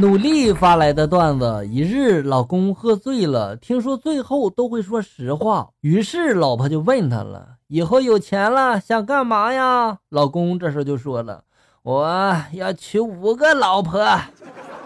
[0.00, 11.42] 努力发来的段子：一日，老公喝醉了，听说最后都会说实话，于是老婆就问他了：“以后有钱了想干嘛呀？”老公这时候就说了
[11.82, 14.00] ：“我要娶五个老婆。”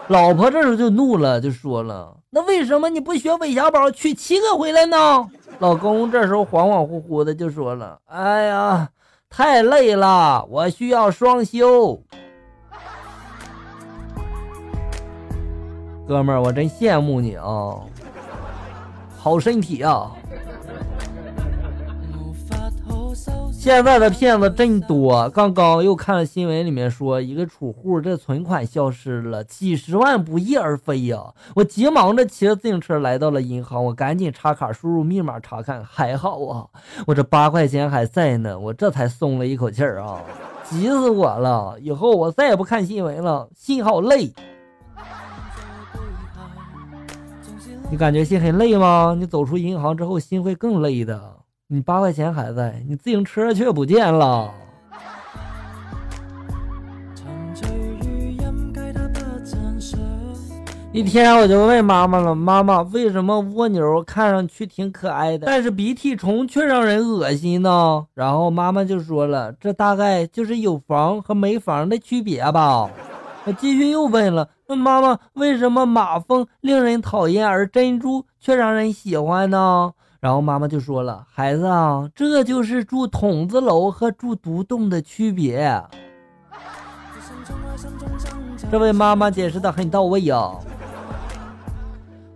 [0.09, 8.89] 老婆这时候就怒了，就说了：“那为什么你不学韦小宝娶七个回来呢？”老公这时候恍恍惚惚的就说了：“哎呀，
[9.29, 12.01] 太累了，我需要双休。”
[16.05, 17.79] 哥们儿，我真羡慕你啊，
[19.17, 20.11] 好身体啊！
[23.51, 31.33] 现在的骗子真多，刚刚又看了新闻，里面说一个储户这存款消失了，几十万不翼而飞呀！
[31.55, 36.67] 我急忙的骑着自行车来到了银行，我赶紧插卡输入密码查看，还好啊，
[37.07, 40.19] 我这八块钱还在呢，我这才松了一口气儿啊！
[40.65, 44.33] 急死我了，以后我再也不看新闻了，心好累。
[47.93, 49.15] 你感觉心很累吗？
[49.15, 51.21] 你走出银行之后，心会更累的。
[51.67, 54.51] 你八块钱还在，你自行车却不见了。
[60.91, 72.89] 一天我就问妈妈了：“妈妈，为什么蜗牛看上去挺可爱的，但是鼻涕虫却让人恶心呢？”然后妈妈就说了：“这大概就是有房和没房的区别吧。”
[73.51, 74.49] 继续又问了。
[74.67, 79.91] 妈妈，为什么马蜂令人讨厌，而珍珠却让人喜欢呢？
[80.19, 85.83] 然后妈妈就说了：“孩子啊，这就是住筒子楼和住独栋的区别。”
[88.71, 90.53] 这位妈妈解释的很到位啊。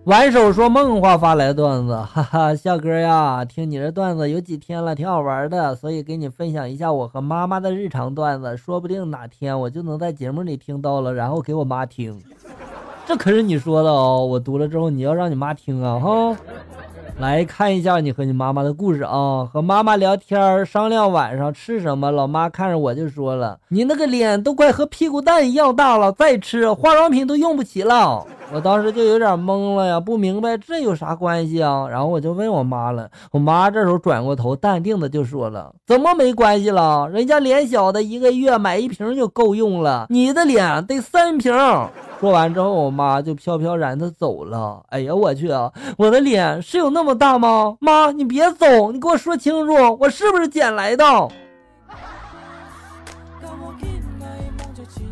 [0.08, 12.18] 玩手说梦话发来段子， 哈哈，笑哥呀，听你这段子有几天了，挺好玩的，所以给你分享一下我和妈妈的日常段子，说不定哪天我就能在节目里听到了，然后给我妈听。
[13.06, 16.38] 这可是你说的哦，我读了之后你要让你妈听啊，哈。
[17.20, 28.26] 来看一下你和你妈妈的故事啊，和妈妈聊天商量晚上吃什么，老妈看着我就说了，你那个脸都快和屁股蛋一样大了，再吃化妆品都用不起了。
[28.54, 31.86] 我当时就有点懵了呀，不明白这有啥关系啊？
[31.90, 37.10] 然后我就问我妈了，我妈这时候转过头，淡定的就说了：“怎么没关系了？
[37.10, 41.54] 人家脸小的一个月买一瓶就够用了，你的脸得三瓶。”
[42.22, 44.82] 说完之后，我妈就飘飘然的走了。
[44.90, 45.72] 哎呀，我去啊！
[45.98, 47.76] 我的脸是有那么大吗？
[47.82, 51.04] 妈，你别走，你给我说清楚，我是不是捡来的？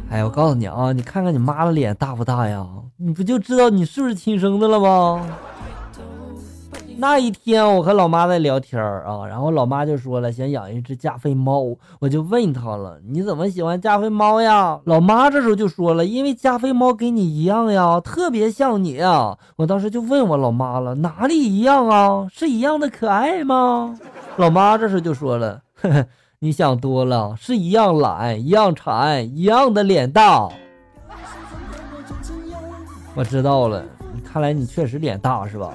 [0.09, 2.65] 哎，我告诉你啊，你看看你妈的脸大不大呀？
[2.97, 5.27] 你不就知道你是不是亲生的了吗？
[6.97, 14.79] 那一天我和老妈在聊天啊，然后老妈就说了想养一只加菲猫，我就问她了，你怎么喜欢加菲猫呀？
[14.85, 19.37] 老妈这时候就说了，因为加菲猫跟你一样呀，特别像你啊。
[19.57, 22.27] 我当时就问我老妈了，哪里一样啊？
[22.31, 23.99] 是一样的可爱吗？
[24.37, 26.05] 老妈这时候就说了，呵呵，
[26.39, 30.47] 你想多了，是一样懒，一样馋，一样的脸大。
[33.15, 33.83] 我知道了，
[34.25, 35.73] 看来你确实脸大是吧？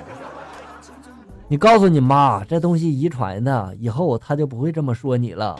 [1.48, 5.58] 你告诉你妈，这东西遗传的，以后她就不会这么说你了。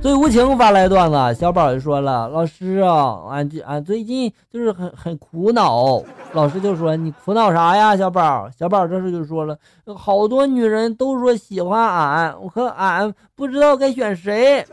[0.00, 6.00] 最无情发来段子，小宝就说了：“老师啊，俺俺最近就是很很苦恼。”
[6.32, 9.58] 老师就说：“你苦恼啥呀，小宝？”小宝这时就说了
[9.96, 14.64] ：“好多女人都说喜欢俺，我和俺不知道该选谁。”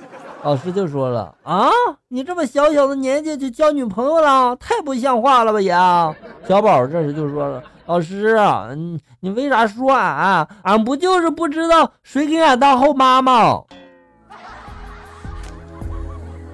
[0.43, 1.69] 老师就说了啊，
[2.09, 5.71] 你这么小小的年纪就交女朋友了，太不像话了吧也！
[6.45, 10.45] 小宝这时就说了，老师啊，你你为啥说俺？
[10.63, 13.63] 俺不就是不知道谁给俺当后妈吗？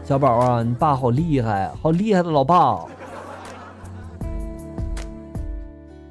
[0.04, 2.86] 小宝啊，你爸好厉害，好厉害的老爸。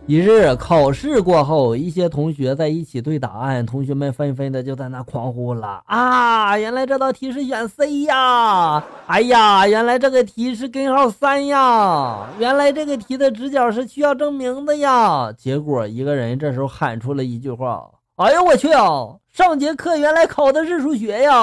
[0.09, 6.57] 一日考试过后，一些同学在一起对答案，同学们纷纷的就在那狂呼了啊！
[6.57, 8.83] 原来这道题是选 C 呀！
[9.07, 12.27] 哎呀，原来这个题是根号三呀！
[12.39, 15.31] 原来这个题的直角是需要证明的呀！
[15.37, 19.15] 结果一个人这时候喊出了一句话：“哎呦我去啊！
[19.31, 21.35] 上节课原来考的是数学呀！”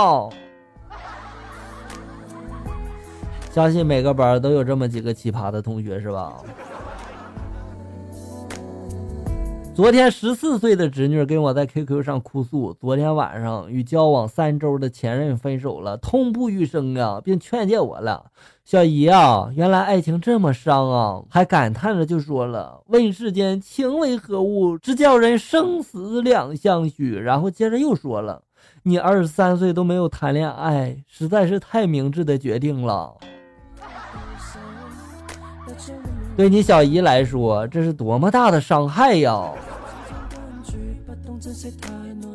[3.53, 6.33] 相信每个班都有这么几个奇葩的同学，是吧？
[9.75, 18.31] 昨天十四岁的侄女跟我在 QQ 上哭诉，昨天晚上与交往三周的前任分手了，痛不欲生啊，并劝诫我了。
[18.63, 28.43] 小姨啊，原来爱情这么伤啊，还感叹着就说了：“问世间情为何物，直叫人生死两相许。”然后接着又说了
[28.83, 33.13] ：“你二十三岁都没有谈恋爱，实在是太明智的决定了。”
[36.35, 39.51] 对你小姨来说，这是多么大的伤害呀！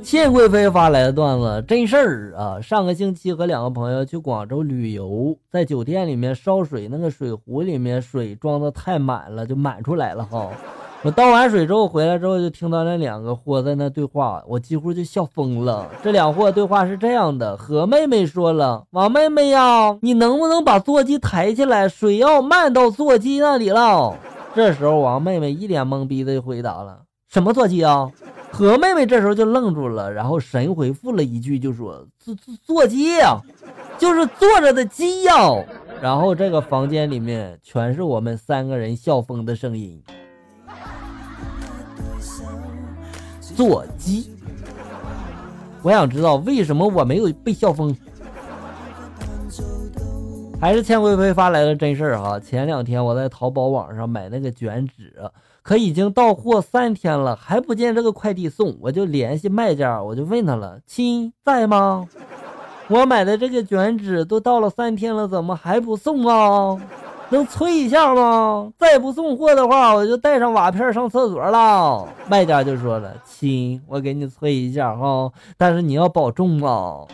[0.02, 2.60] 谢贵妃发来的段子，真事儿啊！
[2.60, 10.48] 上个星期和两个朋友去广州旅游，在酒店里面烧水，那个水壶里面水装的太满了，就满出来了哈。
[11.02, 15.88] 我倒完水之后回来之后，就听到那两个货在那对话，我几乎就笑疯了。
[16.02, 21.88] 这两货对话是这样的：何妹妹说了，王妹妹呀，你能不能把座机抬起来？
[21.88, 24.14] 水要漫到座机那里了。
[24.54, 28.10] 这时候王妹妹一脸懵逼的回答了：什么座机啊？
[28.52, 33.40] 何妹妹这时候就愣住了，然后神回复了一句，就说：座座座机呀，
[33.96, 35.32] 就是坐着的机呀。
[36.02, 40.02] 然后这个房间里面全是我们三个人笑疯的声音。
[43.60, 44.30] 座机，
[45.82, 47.94] 我想知道为什么我没有被笑疯。
[50.58, 52.40] 还是千贵妃发来的真事儿哈。
[52.40, 55.14] 前两天我在淘宝网上买那个卷纸，
[55.60, 62.08] 可已经到货三天了，还不见这个快递送，我就联系卖家，我就问他了：“亲在吗？
[62.88, 66.80] 我买的这个卷纸都到了三天了，怎么还不送啊？”
[67.30, 68.72] 能催一下吗？
[68.76, 72.06] 再不送货的话，我就带上瓦片上厕所了。
[72.28, 77.06] 卖家就说了：“亲，我给你催一下哈，但是你要保重啊。”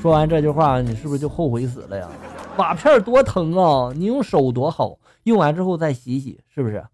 [0.00, 2.08] 说完这句话，你是不是就后悔死了呀？
[2.56, 3.92] 瓦片多疼啊！
[3.94, 6.84] 你用手多好，用完之后再洗洗，是不是？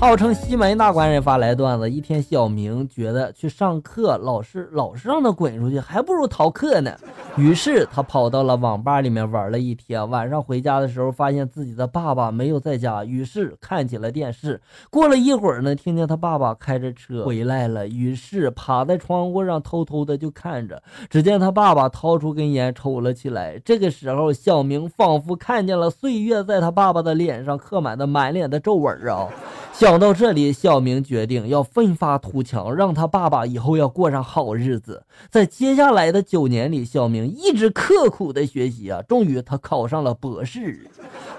[0.00, 6.96] 号称西门大官人发来段子：一天，小明觉得去上课，老师老是让他滚出去，还不如逃课呢。
[7.36, 10.08] 于是他跑到了网吧里面玩了一天。
[10.08, 14.58] 晚上回家的时候，发现自己的爸爸没有在家，于是看起了电视。
[14.88, 20.82] 过了一会儿呢，听见他爸爸开着车回来了，于是趴在窗户上偷偷的就看着。
[21.10, 23.58] 只见他爸爸掏出根烟抽了起来。
[23.58, 29.28] 这个时候，小明仿佛看见了岁月在他爸爸的脸上刻满的满脸的皱纹啊。
[29.72, 35.04] 想到这里，小明决定要奋发图强，让他爸爸以后要过上好日子。
[35.30, 40.86] 在接下来的九年里，小明一直刻苦的学习啊，终于他考上了博士。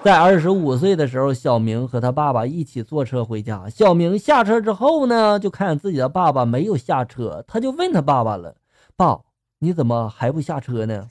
[0.03, 3.69] 在二十五岁的时候，小明和他爸爸一起坐车回家。
[3.69, 8.55] 小明下车之后呢，就看自己的爸爸没有下车，他就问他爸爸了
[8.97, 9.19] ：“爸，
[9.59, 11.07] 你怎么还不下车呢？”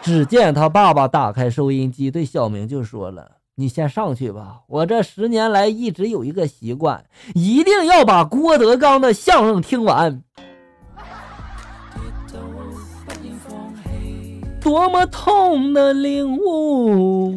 [0.00, 3.32] 只见他爸爸打开收音机，对小明就说了。
[3.60, 4.60] 你先上去吧。
[4.68, 10.22] 我这十年来一直有一个习惯，一定要把郭德纲的相声听完。
[14.60, 17.34] 多么痛的领悟！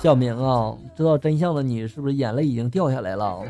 [0.00, 3.42] 小明啊，知道真相的你，是不是眼泪已经掉下来了？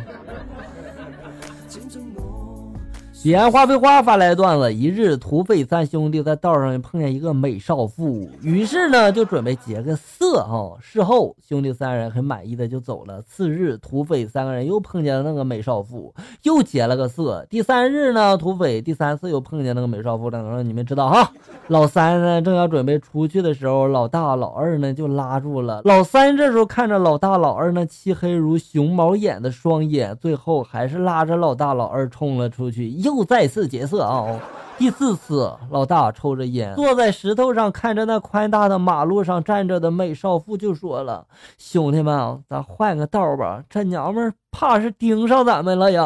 [3.21, 10.77] 彼岸花非花发来段子：一日，土匪三兄弟在道上碰见一个美少妇，于是呢就准备劫个色哈。
[10.81, 13.21] 事后兄弟三人很满意的就走了。
[13.23, 17.45] 次日，土匪三个人又碰见了那个美少妇，又劫了个色。
[17.51, 21.33] 第三日呢，土匪第三次又碰见那个美少妇，等你们知道哈。
[21.67, 25.83] 老三呢正要准备出去的时候，老大老二呢就拉住了。
[25.85, 32.89] 老三这时候看着老大老二那漆黑如熊猫眼的双眼，最后还是拉着老大老二冲了出去。
[33.09, 34.39] 又再次劫色啊！
[34.77, 41.27] 第四次，老大抽着烟，坐在石头上，看着那宽大的马路上站着的美少妇，就说了
[41.59, 46.05] ：“兄弟们，咱换个道吧，这娘们怕是盯上咱们了呀！”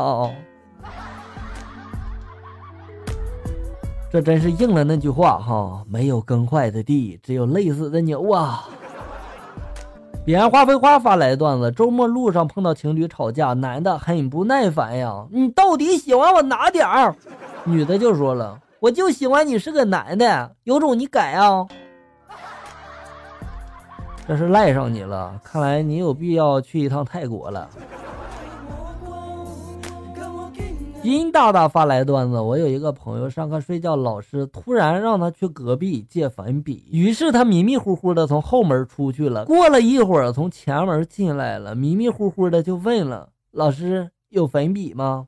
[4.11, 8.69] 这真是应了那句话哈，没有耕坏的地，只有累死的牛啊！
[10.25, 17.13] 彼岸花非花发来的段子：周末路上碰到情侣吵架，男的很不耐烦呀，你到底喜欢我哪点儿？
[17.65, 21.67] 女的就说了，我就喜欢你是个男的，有种你改啊！
[24.29, 27.69] 这是赖上你了，看来你有必要去一趟泰国了。
[31.03, 39.45] 殷大大发来段子：我有一个朋友上课睡觉，老师突然让他去隔壁借粉笔，于是他迷迷糊糊的从后门出去了。
[39.45, 45.27] 过了一会儿，从前门进来了，迷迷糊糊的就问了：“老师有粉笔吗？”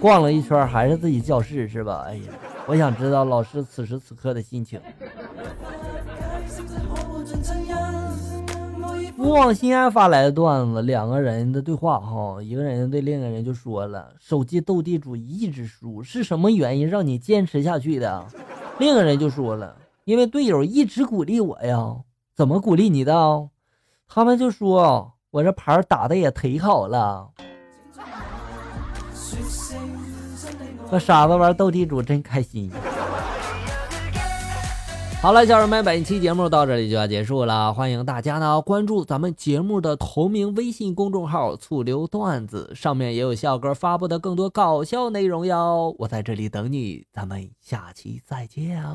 [0.00, 2.04] 逛了一圈，还是自己教室是吧？
[2.08, 2.22] 哎呀，
[2.66, 4.80] 我想知道老师此时此刻的心情。
[9.30, 18.26] 不往心安发来的段子，两个人的对话哈，一个人对另一个人就说了：“手机斗地主一直输，是什么原因让你坚持下去的？”
[18.80, 21.98] 另一个人就说了：“因为队友一直鼓励我呀。”
[22.34, 23.48] 怎么鼓励你的？
[24.08, 27.30] 他们就说：“我这牌打的也忒好了。”
[30.90, 32.68] 和傻子玩斗地主真开心。
[35.22, 37.74] 好了，小人们，本期节目到这里就要结束了。
[37.74, 45.94] 欢迎大家呢关注咱们节目的同名微信公众号“醋溜段子”，上面也有笑哥发布的更多搞笑内容哟。
[45.98, 48.94] 我在这里等你，咱们下期再见啊！